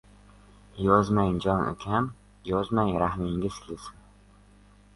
—Yozmang, 0.85 1.35
jon 1.45 1.61
ukam, 1.75 2.09
yozmang, 2.53 2.91
rahmingiz 3.05 3.63
kelsin. 3.67 4.05